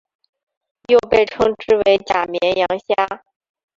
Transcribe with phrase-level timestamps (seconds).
[0.87, 3.21] 又被称之为假绵羊虾。